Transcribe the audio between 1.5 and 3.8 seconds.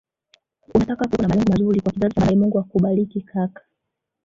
mazuri kwa kizazi cha baadae Mungu akubariki kaka